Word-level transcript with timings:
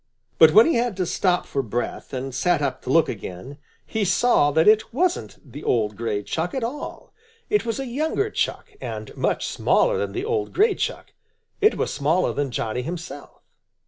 But 0.39 0.49
when 0.49 0.65
he 0.65 0.73
had 0.77 0.97
to 0.97 1.05
stop 1.05 1.45
for 1.45 1.61
breath 1.61 2.11
and 2.11 2.33
sat 2.33 2.59
up 2.59 2.81
to 2.81 2.89
look 2.89 3.07
again, 3.07 3.59
he 3.85 4.03
saw 4.03 4.49
that 4.49 4.67
it 4.67 4.91
wasn't 4.91 5.37
the 5.51 5.63
old 5.63 5.95
gray 5.95 6.23
Chuck 6.23 6.55
at 6.55 6.63
all. 6.63 7.13
It 7.51 7.67
was 7.67 7.79
a 7.79 7.85
younger 7.85 8.31
Chuck 8.31 8.73
and 8.81 9.15
much 9.15 9.45
smaller 9.45 9.99
than 9.99 10.13
the 10.13 10.25
old 10.25 10.53
gray 10.53 10.73
Chuck. 10.73 11.13
It 11.61 11.77
was 11.77 11.93
smaller 11.93 12.33
than 12.33 12.49
Johnny 12.49 12.81
himself. 12.81 13.43